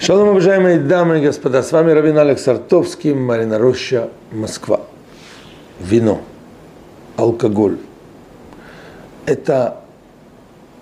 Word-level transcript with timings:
Шалом, 0.00 0.28
уважаемые 0.30 0.78
дамы 0.78 1.18
и 1.18 1.22
господа, 1.22 1.62
с 1.62 1.72
вами 1.72 1.90
Равин 1.90 2.16
Алекс 2.16 2.48
Артовский, 2.48 3.12
Марина 3.12 3.58
Роща, 3.58 4.08
Москва. 4.32 4.80
Вино, 5.78 6.22
алкоголь– 7.16 7.76
это 9.26 9.80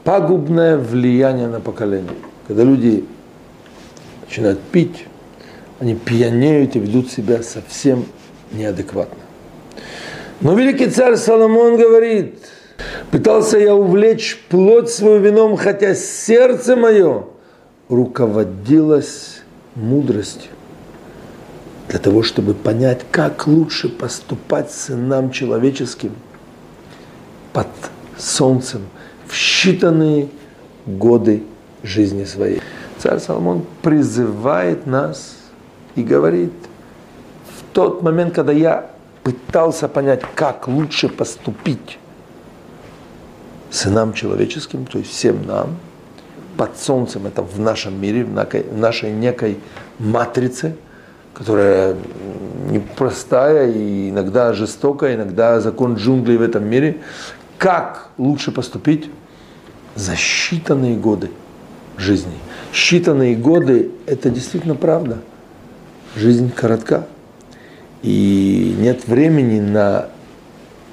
пагубное 0.05 0.77
влияние 0.77 1.49
на 1.49 1.59
поколение. 1.59 2.15
Когда 2.47 2.63
люди 2.63 3.05
начинают 4.25 4.61
пить, 4.61 5.05
они 5.81 5.97
пьянеют 5.97 6.77
и 6.77 6.79
ведут 6.79 7.11
себя 7.11 7.43
совсем 7.43 8.05
неадекватно. 8.53 9.19
Но 10.41 10.55
великий 10.55 10.91
царь 10.91 11.17
Соломон 11.17 11.77
говорит, 11.77 12.39
пытался 13.11 13.59
я 13.59 13.75
увлечь 13.75 14.39
плоть 14.49 14.91
свою 14.91 15.21
вином, 15.21 15.57
хотя 15.57 15.95
сердце 15.95 16.77
мое 16.77 17.25
руководилось 17.89 19.43
мудростью 19.75 20.51
для 21.89 21.99
того, 21.99 22.23
чтобы 22.23 22.55
понять, 22.55 23.01
как 23.11 23.47
лучше 23.47 23.89
поступать 23.89 24.71
сынам 24.71 25.31
человеческим 25.31 26.13
под 27.53 27.69
солнцем 28.19 28.83
в 29.27 29.33
считанные 29.33 30.29
годы 30.87 31.43
жизни 31.83 32.25
своей. 32.25 32.61
Царь 32.99 33.21
Соломон 33.21 33.65
призывает 33.83 34.87
нас 34.87 35.37
и 35.95 36.03
говорит, 36.03 36.53
в 37.57 37.75
тот 37.75 38.03
момент, 38.03 38.35
когда 38.35 38.53
я 38.53 38.91
пытался 39.23 39.89
понять, 39.89 40.23
как 40.35 40.69
лучше 40.69 41.09
поступить 41.09 41.99
сынам 43.71 44.13
человеческим, 44.13 44.87
то 44.87 44.99
есть 44.99 45.11
всем 45.11 45.47
нам, 45.47 45.77
под 46.57 46.79
солнцем, 46.79 47.27
это 47.27 47.43
в 47.43 47.61
нашем 47.61 48.01
мире, 48.01 48.25
в 48.25 48.79
нашей 48.79 49.13
некой 49.13 49.59
матрице, 49.99 50.75
которая 51.33 51.95
непростая 52.69 53.71
и 53.71 54.11
иногда 54.11 54.53
жестокая, 54.53 55.15
иногда 55.15 55.61
закон 55.61 55.95
джунглей 55.95 56.37
в 56.37 56.43
этом 56.43 56.69
мире. 56.69 56.99
Как 57.59 58.09
лучше 58.19 58.51
поступить 58.51 59.09
за 59.95 60.15
считанные 60.15 60.99
годы 60.99 61.31
жизни? 61.97 62.35
Считанные 62.73 63.37
годы– 63.37 63.93
это 64.07 64.31
действительно 64.31 64.75
правда. 64.75 65.19
Жизнь 66.17 66.51
коротка. 66.51 67.07
И 68.03 68.77
нет 68.79 69.07
времени 69.07 69.61
на 69.61 70.09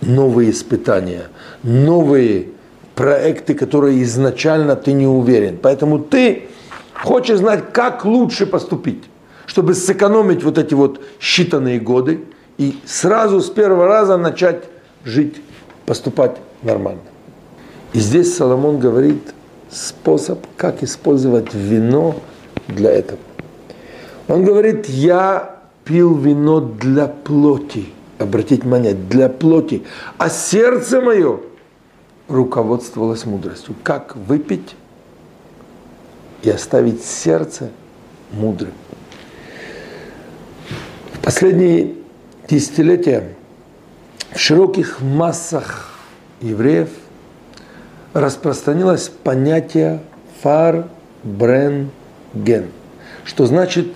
новые 0.02 0.52
испытания, 0.52 1.24
новые 1.64 2.50
проекты, 2.96 3.54
которые 3.54 4.02
изначально 4.04 4.76
ты 4.76 4.94
не 4.94 5.06
уверен. 5.06 5.60
Поэтому 5.62 6.00
ты 6.00 6.48
хочешь 6.94 7.40
знать, 7.40 7.72
как 7.74 8.06
лучше 8.06 8.46
поступить, 8.46 9.04
чтобы 9.46 9.76
сэкономить 9.76 10.44
вот 10.44 10.58
эти 10.58 10.74
вот 10.74 11.02
считанные 11.20 11.80
годы 11.80 12.22
и 12.58 12.78
сразу 12.86 13.42
с 13.42 13.50
первого 13.50 13.86
раза 13.88 14.18
начать 14.18 14.64
жить, 15.04 15.36
поступать 15.86 16.38
нормально. 16.64 17.02
И 17.94 18.00
здесь 18.00 18.36
Соломон 18.36 18.80
говорит 18.80 19.34
способ, 19.70 20.40
как 20.58 20.84
использовать 20.84 21.54
вино 21.54 22.16
для 22.68 22.92
этого. 22.92 23.20
Он 24.28 24.44
говорит, 24.44 24.88
я 24.88 25.60
пил 25.84 26.16
вино 26.16 26.60
для 26.60 27.08
плоти. 27.08 27.86
Обратите 28.18 28.64
внимание, 28.64 28.94
для 28.94 29.30
плоти. 29.30 29.84
А 30.18 30.30
сердце 30.30 31.02
мое 31.02 31.40
руководствовалась 32.28 33.26
мудростью. 33.26 33.76
Как 33.84 34.16
выпить 34.16 34.76
и 36.44 36.50
оставить 36.50 37.04
сердце 37.04 37.70
мудрым. 38.32 38.74
В 41.14 41.20
последние 41.20 41.96
десятилетия 42.48 43.36
в 44.32 44.40
широких 44.40 45.02
массах 45.02 45.92
евреев 46.42 46.90
распространилось 48.14 49.10
понятие 49.10 50.02
фар 50.42 50.88
брен 51.24 51.90
ген, 52.34 52.70
что 53.24 53.46
значит 53.46 53.96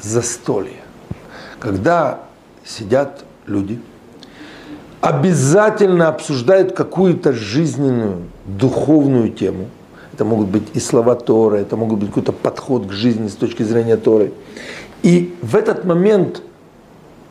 застолье. 0.00 0.80
Когда 1.60 2.20
сидят 2.64 3.24
люди– 3.46 3.80
обязательно 5.00 6.08
обсуждают 6.08 6.72
какую-то 6.72 7.32
жизненную, 7.32 8.24
духовную 8.46 9.30
тему. 9.30 9.68
Это 10.12 10.24
могут 10.24 10.48
быть 10.48 10.64
и 10.74 10.80
слова 10.80 11.14
Торы, 11.14 11.58
это 11.58 11.76
могут 11.76 12.00
быть 12.00 12.08
какой-то 12.08 12.32
подход 12.32 12.86
к 12.86 12.92
жизни 12.92 13.28
с 13.28 13.34
точки 13.34 13.62
зрения 13.62 13.96
Торы. 13.96 14.32
И 15.02 15.36
в 15.42 15.54
этот 15.54 15.84
момент 15.84 16.42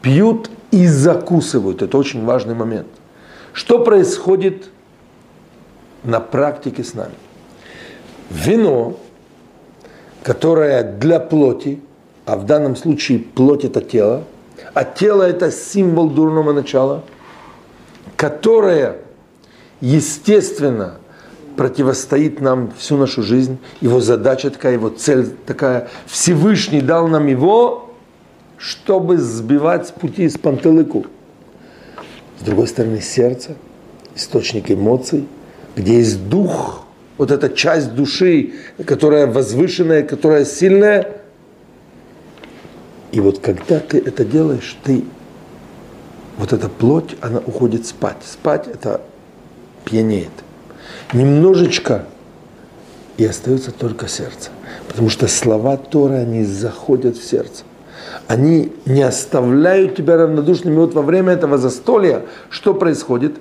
пьют 0.01 0.49
и 0.71 0.87
закусывают. 0.87 1.81
Это 1.81 1.97
очень 1.97 2.23
важный 2.23 2.55
момент. 2.55 2.87
Что 3.51 3.79
происходит 3.79 4.69
на 6.03 6.21
практике 6.21 6.83
с 6.83 6.93
нами? 6.93 7.15
Вино, 8.29 8.97
которое 10.23 10.83
для 10.83 11.19
плоти, 11.19 11.81
а 12.25 12.37
в 12.37 12.45
данном 12.45 12.77
случае 12.77 13.19
плоть 13.19 13.65
это 13.65 13.81
тело, 13.81 14.23
а 14.73 14.85
тело 14.85 15.23
это 15.23 15.51
символ 15.51 16.09
дурного 16.09 16.53
начала– 16.53 17.03
которое, 18.17 18.97
естественно, 19.79 20.97
противостоит 21.55 22.41
нам 22.41 22.73
всю 22.77 22.97
нашу 22.97 23.23
жизнь. 23.23 23.57
Его 23.79 24.01
задача 24.01 24.49
такая, 24.49 24.73
его 24.73 24.89
цель 24.89 25.29
такая. 25.45 25.87
Всевышний 26.05 26.81
дал 26.81 27.07
нам 27.07 27.27
его, 27.27 27.91
чтобы 28.57 29.17
сбивать 29.17 29.87
с 29.87 29.91
пути 29.91 30.27
с 30.27 30.37
пантелыку. 30.37 31.05
С 32.39 32.43
другой 32.43 32.67
стороны, 32.67 33.01
сердце, 33.01 33.55
источник 34.15 34.69
эмоций, 34.69 35.27
где 35.75 35.97
есть 35.97 36.27
дух, 36.27 36.85
вот 37.17 37.31
эта 37.31 37.49
часть 37.49 37.93
души, 37.95 38.53
которая 38.85 39.25
возвышенная, 39.27 40.03
которая 40.03 40.45
сильная. 40.45 41.21
И 43.11 43.19
вот 43.19 43.39
когда 43.39 43.79
ты 43.79 43.97
это 43.97 44.23
делаешь, 44.25 44.77
ты 44.83 45.03
вот 46.37 46.53
эта 46.53 46.69
плоть, 46.69 47.15
она 47.21 47.39
уходит 47.39 47.85
спать. 47.85 48.17
Спать– 48.23 48.67
это 48.73 49.01
пьянеет. 49.85 50.31
Немножечко, 51.13 52.05
и 53.17 53.25
остается 53.25 53.71
только 53.71 54.07
сердце. 54.07 54.51
Потому 54.87 55.09
что 55.09 55.27
слова 55.27 55.77
Торы, 55.77 56.15
они 56.15 56.45
заходят 56.45 57.17
в 57.17 57.27
сердце. 57.27 57.63
Они 58.27 58.71
не 58.85 59.01
оставляют 59.01 59.95
тебя 59.95 60.17
равнодушным. 60.17 60.73
И 60.73 60.77
вот 60.77 60.93
во 60.93 61.01
время 61.01 61.33
этого 61.33 61.57
застолья 61.57 62.25
что 62.49 62.73
происходит? 62.73 63.35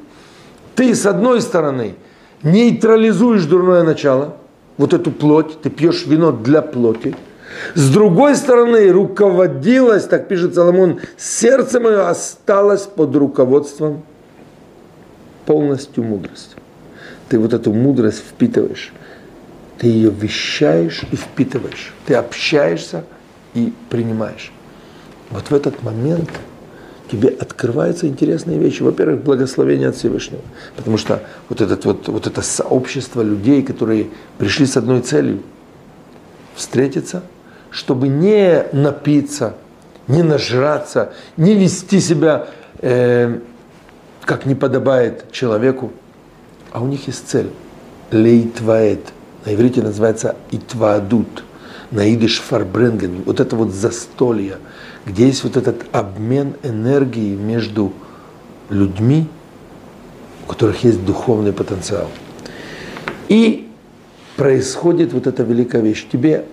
Ты, 0.75 0.95
с 0.95 1.07
одной 1.07 1.41
стороны, 1.41 1.95
нейтрализуешь 2.43 3.45
дурное 3.45 3.83
начало, 3.83 4.37
вот 4.79 4.95
эту 4.95 5.11
плоть, 5.11 5.61
ты 5.61 5.71
пьешь 5.71 6.07
вино 6.07 6.33
для 6.33 6.63
плоти– 6.63 7.15
с 7.75 7.91
другой 7.91 8.37
стороны, 8.37 8.91
руководилось, 8.91 10.05
так 10.05 10.29
пишет 10.29 10.55
Соломон, 10.55 11.01
сердце 11.17 11.81
мое 11.81 12.09
осталось 12.09 12.83
под 12.83 13.15
руководством 13.17 14.03
полностью 15.45 16.05
мудрости. 16.05 16.57
Ты 17.29 17.39
вот 17.39 17.53
эту 17.53 17.73
мудрость 17.73 18.19
впитываешь, 18.19 18.93
ты 19.79 19.89
ее 19.89 20.11
вещаешь 20.11 21.03
и 21.11 21.17
впитываешь, 21.17 21.93
ты 22.07 22.15
общаешься 22.15 23.05
и 23.55 23.73
принимаешь. 23.91 24.53
Вот 25.31 25.51
в 25.51 25.55
этот 25.55 25.83
момент 25.83 26.31
тебе 27.11 27.29
открываются 27.29 28.07
интересные 28.07 28.59
вещи. 28.59 28.83
Во-первых, 28.83 29.23
благословение 29.23 29.89
от 29.89 29.97
Всевышнего. 29.97 30.43
Потому 30.77 30.99
что 30.99 31.23
вот, 31.49 31.61
этот 31.61 31.85
вот, 31.85 32.09
вот 32.09 32.27
это 32.27 32.43
сообщество 32.43 33.23
людей, 33.23 33.63
которые 33.63 34.09
пришли 34.39 34.67
с 34.67 34.77
одной 34.77 35.01
целью– 35.01 35.43
встретиться– 36.55 37.23
чтобы 37.77 38.09
не 38.09 38.65
напиться, 38.73 39.55
не 40.09 40.23
нажраться, 40.23 41.13
не 41.37 41.53
вести 41.53 42.01
себя, 42.01 42.47
э, 42.79 43.39
как 44.25 44.47
не 44.47 44.55
подобает 44.55 45.31
человеку, 45.31 45.93
а 46.73 46.81
у 46.81 46.87
них 46.87 47.07
есть 47.07 47.29
цель. 47.29 47.51
Лейтваэт. 48.13 49.13
На 49.45 49.55
иврите 49.55 49.83
называется 49.83 50.37
итваадут. 50.51 51.45
На 51.91 52.11
идиш 52.11 52.41
фарбренген. 52.41 53.25
Вот 53.27 53.41
это 53.41 53.55
вот 53.57 53.73
застолье, 53.73 54.57
где 55.05 55.27
есть 55.27 55.45
вот 55.45 55.59
этот 55.59 55.85
обмен 55.93 56.55
энергии 56.63 57.35
между 57.35 57.93
людьми, 58.71 59.29
у 60.47 60.49
которых 60.49 60.83
есть 60.83 61.05
духовный 61.05 61.53
потенциал. 61.53 62.09
И 63.29 63.69
происходит 64.37 65.13
вот 65.13 65.27
эта 65.27 65.43
великая 65.43 65.83
вещь. 65.83 66.07
Тебе 66.11 66.47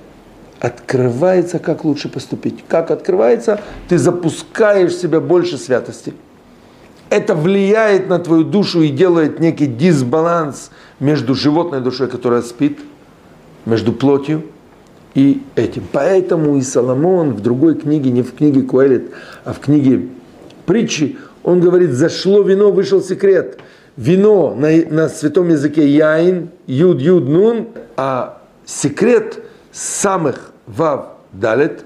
открывается, 0.63 1.59
как 1.59 1.83
лучше 1.83 2.07
поступить. 2.07 2.63
Как 2.69 2.89
открывается, 2.89 3.59
ты 3.89 3.97
запускаешь 3.97 4.93
в 4.93 5.01
себя 5.01 5.19
больше 5.19 5.57
святости. 5.57 6.13
Это 7.09 7.35
влияет 7.35 8.07
на 8.07 8.17
твою 8.17 8.45
душу 8.45 8.81
и 8.81 8.87
делает 8.87 9.41
некий 9.41 9.65
дисбаланс 9.65 10.71
между 11.01 11.35
животной 11.35 11.81
душой, 11.81 12.07
которая 12.07 12.41
спит, 12.41 12.79
между 13.65 13.91
плотью 13.91 14.43
и 15.15 15.43
этим. 15.55 15.83
Поэтому 15.91 16.55
и 16.55 16.61
Соломон 16.61 17.35
в 17.35 17.41
другой 17.41 17.75
книге, 17.75 18.11
не 18.11 18.21
в 18.21 18.33
книге 18.33 18.61
Куэлит, 18.61 19.11
а 19.43 19.51
в 19.51 19.59
книге 19.59 20.07
притчи, 20.65 21.17
он 21.43 21.59
говорит, 21.59 21.91
зашло 21.91 22.41
вино, 22.41 22.71
вышел 22.71 23.01
секрет. 23.01 23.59
Вино 23.97 24.55
на, 24.55 24.69
на 24.89 25.09
святом 25.09 25.49
языке 25.49 25.85
яин, 25.89 26.51
юд, 26.67 27.01
юд, 27.01 27.27
нун, 27.27 27.67
а 27.97 28.41
секрет 28.65 29.42
самых 29.73 30.51
вав 30.67 31.07
далет 31.33 31.85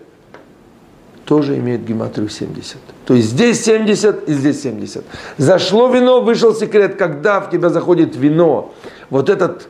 тоже 1.25 1.57
имеет 1.57 1.83
гематрию 1.85 2.29
70. 2.29 2.77
То 3.05 3.13
есть 3.13 3.29
здесь 3.29 3.63
70 3.63 4.29
и 4.29 4.33
здесь 4.33 4.61
70. 4.61 5.03
Зашло 5.37 5.89
вино, 5.89 6.21
вышел 6.21 6.53
секрет. 6.53 6.95
Когда 6.95 7.41
в 7.41 7.49
тебя 7.49 7.69
заходит 7.69 8.15
вино, 8.15 8.73
вот 9.09 9.29
этот 9.29 9.67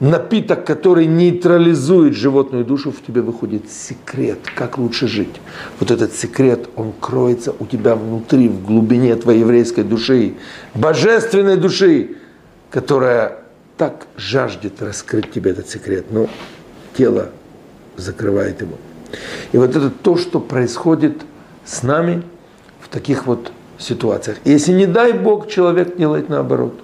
напиток, 0.00 0.64
который 0.64 1.06
нейтрализует 1.06 2.14
животную 2.14 2.64
душу, 2.64 2.90
в 2.90 3.04
тебе 3.04 3.20
выходит 3.20 3.70
секрет, 3.70 4.38
как 4.56 4.78
лучше 4.78 5.06
жить. 5.06 5.40
Вот 5.78 5.90
этот 5.90 6.14
секрет, 6.14 6.68
он 6.74 6.92
кроется 6.98 7.54
у 7.58 7.66
тебя 7.66 7.94
внутри, 7.94 8.48
в 8.48 8.64
глубине 8.64 9.14
твоей 9.14 9.40
еврейской 9.40 9.84
души, 9.84 10.34
божественной 10.74 11.56
души, 11.56 12.16
которая 12.70 13.44
так 13.76 14.06
жаждет 14.16 14.82
раскрыть 14.82 15.30
тебе 15.30 15.52
этот 15.52 15.68
секрет. 15.68 16.06
Но 16.10 16.28
тело 16.96 17.30
закрывает 18.00 18.60
его. 18.60 18.76
И 19.52 19.58
вот 19.58 19.70
это 19.70 19.90
то, 19.90 20.16
что 20.16 20.40
происходит 20.40 21.22
с 21.64 21.82
нами 21.82 22.22
в 22.80 22.88
таких 22.88 23.26
вот 23.26 23.52
ситуациях. 23.78 24.38
Если 24.44 24.72
не 24.72 24.86
дай 24.86 25.12
Бог 25.12 25.48
человек 25.48 25.96
делает 25.96 26.28
наоборот. 26.28 26.74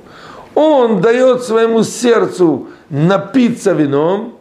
Он 0.55 1.01
дает 1.01 1.43
своему 1.43 1.83
сердцу 1.83 2.69
напиться 2.89 3.73
вином, 3.73 4.39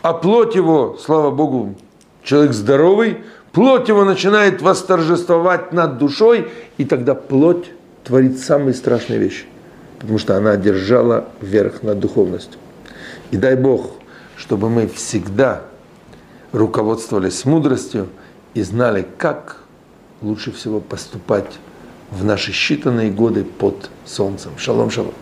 а 0.00 0.14
плоть 0.14 0.54
его, 0.54 0.96
слава 0.98 1.30
Богу, 1.30 1.74
человек 2.22 2.52
здоровый, 2.52 3.18
плоть 3.52 3.88
его 3.88 4.04
начинает 4.04 4.62
восторжествовать 4.62 5.72
над 5.72 5.98
душой, 5.98 6.48
и 6.78 6.84
тогда 6.84 7.14
плоть 7.14 7.70
творит 8.04 8.38
самые 8.38 8.72
страшные 8.72 9.18
вещи, 9.18 9.44
потому 9.98 10.18
что 10.18 10.36
она 10.36 10.52
одержала 10.52 11.28
верх 11.42 11.82
над 11.82 11.98
духовностью. 11.98 12.58
И 13.30 13.36
дай 13.36 13.56
Бог, 13.56 13.90
чтобы 14.36 14.70
мы 14.70 14.86
всегда 14.86 15.64
руководствовались 16.52 17.44
мудростью 17.44 18.08
и 18.54 18.62
знали, 18.62 19.06
как 19.18 19.62
лучше 20.22 20.52
всего 20.52 20.80
поступать 20.80 21.58
в 22.10 22.24
наши 22.24 22.52
считанные 22.52 23.12
годы 23.12 23.44
под 23.44 23.90
солнцем. 24.04 24.52
Шалом, 24.56 24.90
шалом. 24.90 25.14